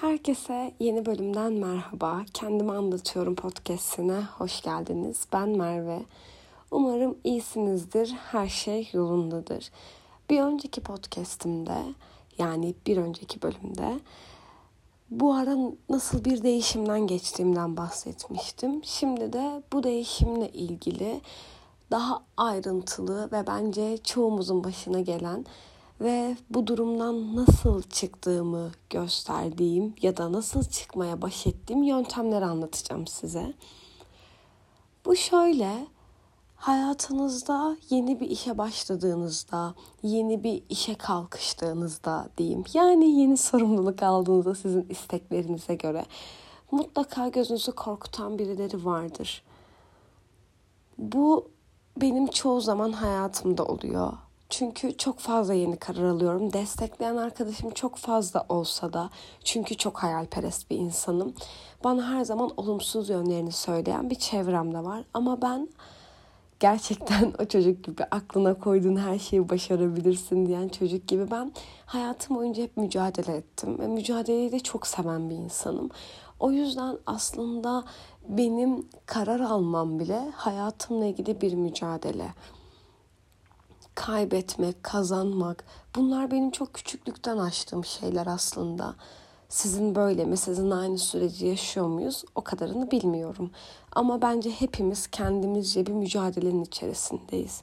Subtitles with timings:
[0.00, 2.22] Herkese yeni bölümden merhaba.
[2.34, 5.26] Kendimi anlatıyorum podcast'ine hoş geldiniz.
[5.32, 6.02] Ben Merve.
[6.70, 8.08] Umarım iyisinizdir.
[8.08, 9.70] Her şey yolundadır.
[10.30, 11.76] Bir önceki podcast'imde
[12.38, 14.00] yani bir önceki bölümde
[15.10, 15.56] bu ara
[15.88, 18.84] nasıl bir değişimden geçtiğimden bahsetmiştim.
[18.84, 21.20] Şimdi de bu değişimle ilgili
[21.90, 25.44] daha ayrıntılı ve bence çoğumuzun başına gelen
[26.00, 33.54] ve bu durumdan nasıl çıktığımı gösterdiğim ya da nasıl çıkmaya baş ettiğim yöntemleri anlatacağım size.
[35.04, 35.86] Bu şöyle
[36.56, 42.64] hayatınızda yeni bir işe başladığınızda, yeni bir işe kalkıştığınızda diyeyim.
[42.74, 46.06] Yani yeni sorumluluk aldığınızda sizin isteklerinize göre
[46.70, 49.42] mutlaka gözünüzü korkutan birileri vardır.
[50.98, 51.48] Bu
[51.96, 54.12] benim çoğu zaman hayatımda oluyor.
[54.50, 56.52] Çünkü çok fazla yeni karar alıyorum.
[56.52, 59.10] Destekleyen arkadaşım çok fazla olsa da
[59.44, 61.34] çünkü çok hayalperest bir insanım.
[61.84, 65.04] Bana her zaman olumsuz yönlerini söyleyen bir çevremde var.
[65.14, 65.68] Ama ben
[66.60, 71.52] gerçekten o çocuk gibi aklına koyduğun her şeyi başarabilirsin diyen çocuk gibi ben
[71.86, 75.90] hayatım boyunca hep mücadele ettim ve mücadeleyi de çok seven bir insanım.
[76.40, 77.84] O yüzden aslında
[78.28, 82.26] benim karar almam bile hayatımla ilgili bir mücadele
[84.00, 85.64] kaybetmek, kazanmak
[85.96, 88.94] bunlar benim çok küçüklükten açtığım şeyler aslında.
[89.48, 90.36] Sizin böyle mi?
[90.36, 92.24] Sizin aynı süreci yaşıyor muyuz?
[92.34, 93.50] O kadarını bilmiyorum.
[93.92, 97.62] Ama bence hepimiz kendimizce bir mücadelenin içerisindeyiz.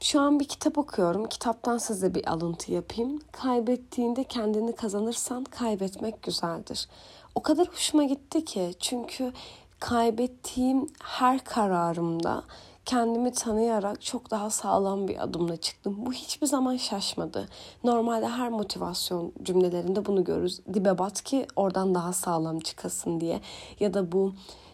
[0.00, 1.28] Şu an bir kitap okuyorum.
[1.28, 3.20] Kitaptan size bir alıntı yapayım.
[3.32, 6.88] Kaybettiğinde kendini kazanırsan kaybetmek güzeldir.
[7.34, 9.32] O kadar hoşuma gitti ki çünkü
[9.80, 12.44] kaybettiğim her kararımda
[12.88, 15.96] kendimi tanıyarak çok daha sağlam bir adımla çıktım.
[15.98, 17.48] Bu hiçbir zaman şaşmadı.
[17.84, 20.60] Normalde her motivasyon cümlelerinde bunu görürüz.
[20.74, 23.40] Dibe bat ki oradan daha sağlam çıkasın diye.
[23.80, 24.32] Ya da bu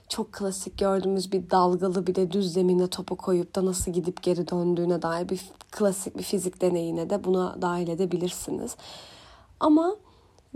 [0.09, 4.48] çok klasik gördüğümüz bir dalgalı bir de düz zemine topu koyup da nasıl gidip geri
[4.48, 8.77] döndüğüne dair bir klasik bir fizik deneyine de buna dahil edebilirsiniz.
[9.61, 9.96] Ama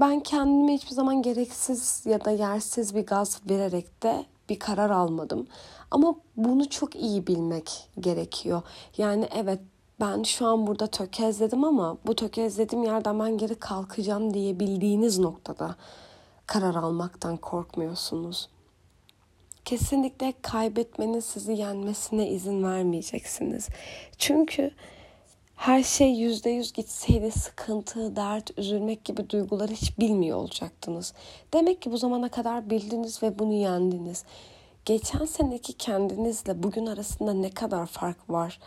[0.00, 5.46] ben kendime hiçbir zaman gereksiz ya da yersiz bir gaz vererek de bir karar almadım.
[5.90, 8.62] Ama bunu çok iyi bilmek gerekiyor.
[8.98, 9.60] Yani evet
[10.00, 15.76] ben şu an burada tökezledim ama bu tökezlediğim yerden ben geri kalkacağım diyebildiğiniz noktada
[16.46, 18.48] karar almaktan korkmuyorsunuz.
[19.64, 23.68] Kesinlikle kaybetmenin sizi yenmesine izin vermeyeceksiniz.
[24.18, 24.70] Çünkü
[25.58, 31.12] her şey yüzde yüz gitseydi sıkıntı, dert, üzülmek gibi duyguları hiç bilmiyor olacaktınız.
[31.54, 34.24] Demek ki bu zamana kadar bildiniz ve bunu yendiniz.
[34.84, 38.58] Geçen seneki kendinizle bugün arasında ne kadar fark var?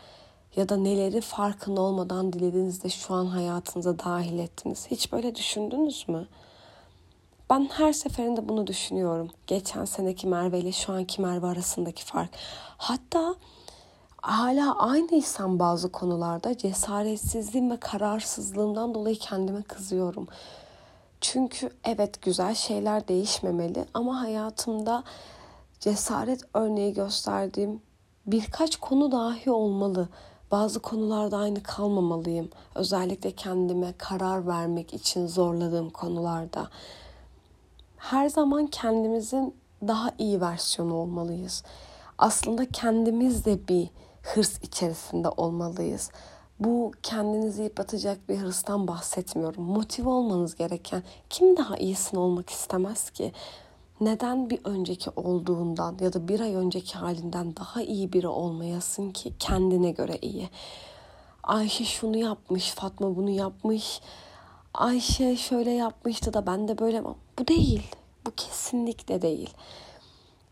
[0.56, 4.86] Ya da neleri farkında olmadan dilediğinizde şu an hayatınıza dahil ettiniz.
[4.90, 6.28] Hiç böyle düşündünüz mü?
[7.50, 9.30] Ben her seferinde bunu düşünüyorum.
[9.46, 12.30] Geçen seneki Merve ile şu anki Merve arasındaki fark.
[12.76, 13.34] Hatta
[14.22, 20.26] hala aynıysam bazı konularda cesaretsizliğim ve kararsızlığımdan dolayı kendime kızıyorum.
[21.20, 25.04] Çünkü evet güzel şeyler değişmemeli ama hayatımda
[25.80, 27.82] cesaret örneği gösterdiğim
[28.26, 30.08] birkaç konu dahi olmalı.
[30.50, 32.50] Bazı konularda aynı kalmamalıyım.
[32.74, 36.68] Özellikle kendime karar vermek için zorladığım konularda.
[37.96, 39.54] Her zaman kendimizin
[39.88, 41.64] daha iyi versiyonu olmalıyız.
[42.18, 43.90] Aslında kendimiz de bir
[44.22, 46.10] hırs içerisinde olmalıyız.
[46.60, 49.64] Bu kendinizi yıpratacak bir hırstan bahsetmiyorum.
[49.64, 53.32] Motive olmanız gereken kim daha iyisin olmak istemez ki?
[54.04, 59.32] neden bir önceki olduğundan ya da bir ay önceki halinden daha iyi biri olmayasın ki
[59.38, 60.48] kendine göre iyi.
[61.42, 64.00] Ayşe şunu yapmış, Fatma bunu yapmış.
[64.74, 67.82] Ayşe şöyle yapmıştı da ben de böyle bu değil.
[68.26, 69.50] Bu kesinlikle değil.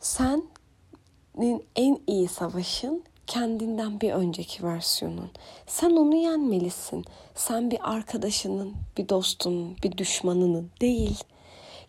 [0.01, 5.31] Senin en iyi savaşın kendinden bir önceki versiyonun.
[5.67, 7.05] Sen onu yenmelisin.
[7.35, 11.25] Sen bir arkadaşının, bir dostunun, bir düşmanının değil.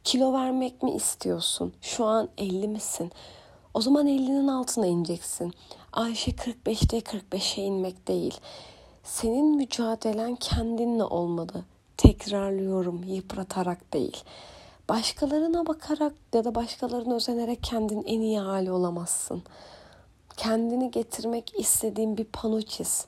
[0.03, 1.73] Kilo vermek mi istiyorsun?
[1.81, 3.11] Şu an 50 misin?
[3.73, 5.53] O zaman 50'nin altına ineceksin.
[5.93, 8.37] Ayşe 45'te 45'e inmek değil.
[9.03, 11.63] Senin mücadelen kendinle olmalı.
[11.97, 14.23] Tekrarlıyorum, yıpratarak değil.
[14.89, 19.43] Başkalarına bakarak ya da başkalarına özenerek kendin en iyi hali olamazsın.
[20.41, 23.05] Kendini getirmek istediğin bir pano çiz.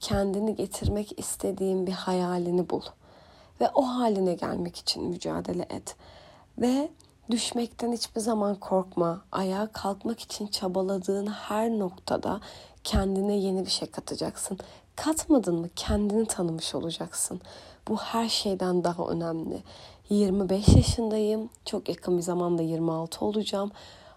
[0.00, 2.82] Kendini getirmek istediğin bir hayalini bul.
[3.60, 5.96] Ve o haline gelmek için mücadele et.
[6.58, 6.88] Ve
[7.30, 9.20] düşmekten hiçbir zaman korkma.
[9.32, 12.40] Ayağa kalkmak için çabaladığın her noktada
[12.84, 14.58] kendine yeni bir şey katacaksın.
[14.96, 17.40] Katmadın mı kendini tanımış olacaksın.
[17.88, 19.62] Bu her şeyden daha önemli.
[20.10, 21.50] 25 yaşındayım.
[21.64, 23.70] Çok yakın bir zamanda 26 olacağım.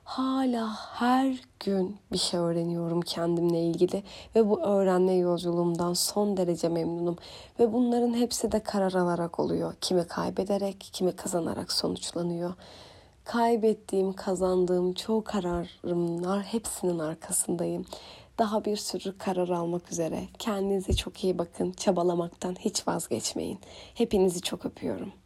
[0.04, 4.04] Hala her gün bir şey öğreniyorum kendimle ilgili
[4.36, 7.18] ve bu öğrenme yolculuğumdan son derece memnunum
[7.60, 9.74] ve bunların hepsi de karar alarak oluyor.
[9.82, 12.54] Kimi kaybederek, kimi kazanarak sonuçlanıyor.
[13.24, 17.86] Kaybettiğim, kazandığım çoğu kararımlar hepsinin arkasındayım.
[18.38, 20.24] Daha bir sürü karar almak üzere.
[20.40, 21.72] Kendinize çok iyi bakın.
[21.72, 23.60] Çabalamaktan hiç vazgeçmeyin.
[23.94, 25.21] Hepinizi çok öpüyorum.